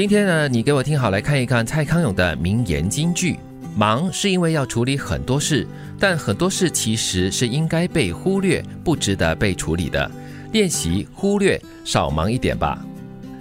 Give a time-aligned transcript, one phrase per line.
[0.00, 3.38] 今天呢，你给我听好，来看一看蔡康永的名言金句：
[3.76, 5.66] 忙是因为要处理很多事，
[5.98, 10.10] 但很多事其实是应该被忽略，不值得被处理的。
[10.52, 12.82] 练习忽略，少忙一点吧。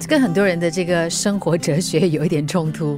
[0.07, 2.97] 跟很多人的这个生活哲学有一点冲突。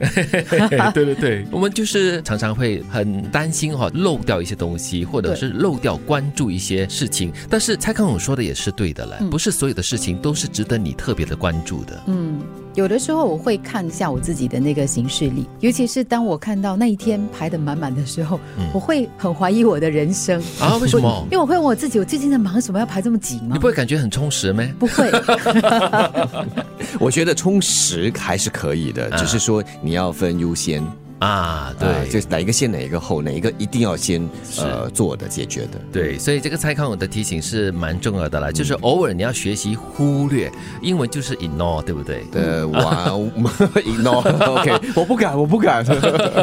[0.94, 7.32] 对 对对， 我们就是常常会很担心哈，漏掉一些东西，或者是漏掉关注一些事情。
[7.50, 12.02] 但是蔡康永说的也是对的了，不是所有的事情都是值得你特别的关注的。
[12.08, 12.40] 嗯，
[12.76, 18.40] 有的时候我会看一下我自己的那个行事历，尤其是当我看到那一天排的满满的时候，
[18.74, 20.78] 我会很怀疑我的人生啊？
[20.78, 21.24] 为什么？
[21.32, 23.50] 因为我会问我自己，我最近在忙什么，要排这么紧吗？
[23.54, 24.64] 你不会感觉很充实吗？
[24.80, 25.12] 不会。
[27.00, 30.84] 我觉得充实还是可以的，只是说你要分优先。
[31.22, 35.80] 啊，对，就是哪一个先，哪一个后，哪一个一定要先呃做的解决的。
[35.92, 42.24] 对，所以这个蔡康永的提醒是蛮重要的啦，就是偶尔你要学习忽略，英文就是 ignore，对不对？
[42.32, 43.06] 对，哇，
[43.86, 45.86] ignore，OK， 我不敢，我不敢，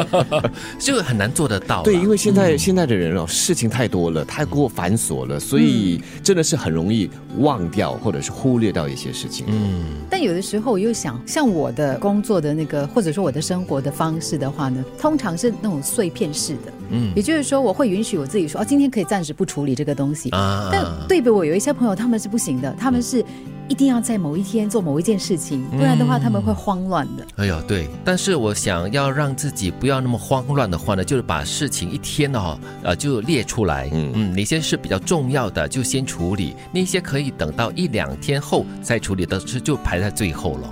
[0.79, 1.83] 就很难做得到。
[1.83, 9.45] 对，因为现在现在的人哦，事情太多了，太过繁琐了，所以真的是很容易忘掉或者是忽略掉一些事情。
[9.49, 14.68] 嗯，但有的时候我又想，像我的工作的那个，或者说我的生活的方式的话。
[14.99, 20.29] 通常是那种碎片式的，嗯，也就是说，我会允许我自己说，哦，今天可以暂时不处理这个东西。
[20.29, 23.23] 啊，但对比我有一些朋友，他们是不行的，他们是
[23.67, 27.25] 一定要在某一天做某一件事情，不然的话他们会慌乱的。
[27.35, 40.69] 哎呦，对，但是我想要让自己不要那么慌乱的话呢，就是把事情一天哦，呃，就列出来，嗯嗯，哪些是比较重要的就先处理，那些可以等到一两天后再处理的事就排在最后了。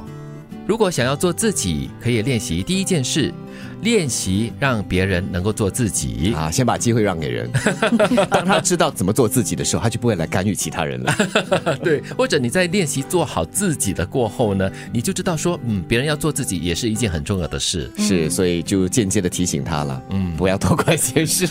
[0.66, 3.34] 如果想要做自己，可以练习第一件事。
[3.82, 7.50] 练习让别人能够做自己啊，先把机会让给人。
[8.30, 11.14] 当他知道怎么做自己的时候，他就不会来干预其他人了。
[11.84, 17.92] 对，或者你在练习做好自己的过后呢，你就知道说，嗯，别人要做自己也是一件很重要的事。
[17.98, 21.48] 是，所以就间接的提醒他了，嗯，不要多管闲事。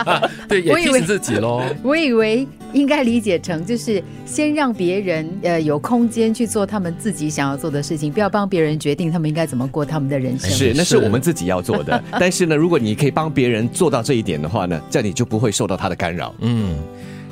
[0.48, 1.62] 对，也提醒自己喽。
[1.82, 10.50] 我以为应该理解成就是先让别人呃有空间去做他们自己想要做的事情，不要帮别人决定他们应该怎么过他们的人生。
[10.50, 11.82] 是，那是我们自己要做。
[11.82, 16.34] 的， 但是呢，如果你可以帮别人做到这一点的话呢，这样你就不会受到他的干扰。
[16.38, 16.78] 嗯，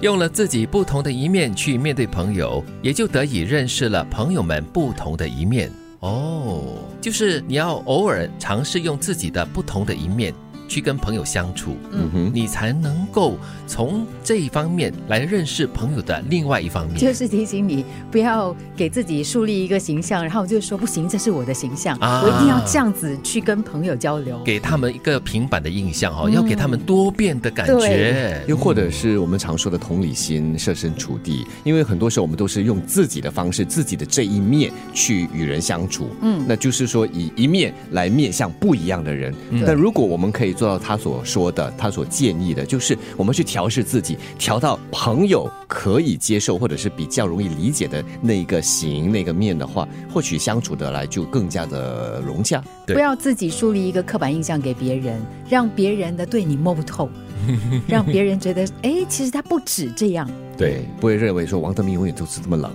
[0.00, 5.70] 用了自己不同的一面去面对朋友，也就得以认识了朋友们不同的一面。
[6.00, 6.62] 哦，
[7.00, 10.32] 就是你要偶尔尝试用自己的不同的一面。
[10.68, 16.98] 去跟朋友相处，嗯哼，你才能够从这一方面来认识朋友的另外一方面。
[16.98, 28.44] 就是提醒你不要给自己树立一个形象，然后就说不行，这是我的形象，我一定要这样子去跟朋友交流，给他们一个平板的印象哈，要给他们多变的感觉。
[28.46, 39.34] 又或者是我们常说的同理心，设身处地，因为很多时候我们都是用自己的方式，自己的这一面去与人相处，嗯，那就是说以一面来面向不一样的人。
[39.64, 40.57] 但如果我们可以。
[40.58, 52.60] 做到他所说的，他所建议的，就是我们去调试自己，调到朋友可以接受或者是比较容易理解的那个形、那个面的话，或许相处得来就更加的融洽。
[52.86, 57.08] 不要自己树立一个刻板印象给别人，让别人的对你摸不透。
[57.88, 60.28] 让别人觉得，哎，其实他不止这样。
[60.56, 62.72] 对，不会认为说王德明永远都是这么冷，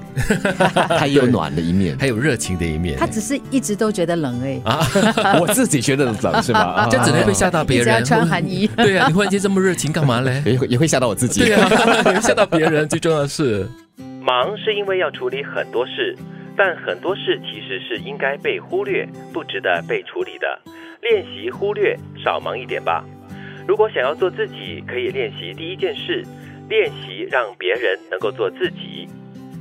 [0.97, 2.97] 他也有暖的一面，还有热情的一面。
[2.97, 4.61] 他只是一直都觉得冷哎。
[4.63, 4.79] 啊，
[5.41, 6.87] 我自己觉得冷是吧？
[6.89, 8.05] 这只能会吓到别人。
[8.05, 8.67] 穿寒衣。
[8.77, 10.41] 对呀，你忽然间这么热情干嘛嘞？
[10.45, 11.41] 也也会吓到我自己。
[11.41, 12.87] 对呀，吓到别人。
[12.87, 13.67] 最重要的是，
[14.21, 16.15] 忙是因为要处理很多事，
[16.55, 20.47] 但很多事其实是应该被忽略，不值得被处理的。
[21.01, 23.03] 练习忽略，少忙一点吧。
[23.67, 26.23] 如果想要做自己，可以练习第一件事，
[26.69, 29.07] 练习让别人能够做自己，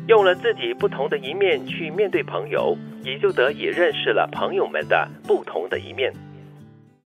[0.09, 6.13] 用了自己不同的一面去面对朋友，也就得以认识了朋友们的不同的一面。